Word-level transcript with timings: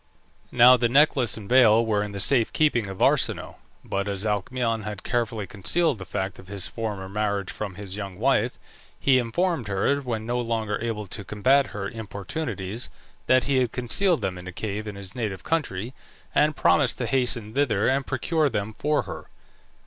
Now 0.51 0.77
the 0.77 0.89
necklace 0.89 1.37
and 1.37 1.47
veil 1.47 1.85
were 1.85 2.01
in 2.01 2.11
the 2.11 2.19
safe 2.19 2.51
keeping 2.51 2.87
of 2.87 3.03
Arsinoe; 3.03 3.57
but 3.83 4.07
as 4.07 4.25
Alcmaeon 4.25 4.81
had 4.81 5.03
carefully 5.03 5.45
concealed 5.45 5.99
the 5.99 6.05
fact 6.05 6.39
of 6.39 6.47
his 6.47 6.65
former 6.67 7.07
marriage 7.07 7.51
from 7.51 7.75
his 7.75 7.95
young 7.97 8.17
wife, 8.17 8.57
he 8.99 9.19
informed 9.19 9.67
her, 9.67 9.97
when 9.99 10.25
no 10.25 10.39
longer 10.39 10.79
able 10.81 11.05
to 11.05 11.23
combat 11.23 11.67
her 11.67 11.87
importunities, 11.87 12.89
that 13.27 13.43
he 13.43 13.57
had 13.57 13.71
concealed 13.73 14.21
them 14.23 14.39
in 14.39 14.47
a 14.47 14.51
cave 14.51 14.87
in 14.87 14.95
his 14.95 15.13
native 15.13 15.43
country, 15.43 15.93
and 16.33 16.55
promised 16.55 16.97
to 16.97 17.05
hasten 17.05 17.53
thither 17.53 17.87
and 17.87 18.07
procure 18.07 18.49
them 18.49 18.73
for 18.73 19.03
her. 19.03 19.25